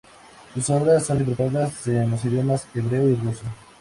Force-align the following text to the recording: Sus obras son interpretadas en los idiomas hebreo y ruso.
Sus 0.55 0.67
obras 0.71 1.05
son 1.05 1.19
interpretadas 1.19 1.85
en 1.85 2.09
los 2.09 2.25
idiomas 2.25 2.67
hebreo 2.73 3.07
y 3.07 3.15
ruso. 3.17 3.43